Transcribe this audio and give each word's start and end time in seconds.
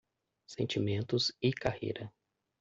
Sentimentos 0.47 1.31
e 1.39 1.53
carreira 1.53 2.11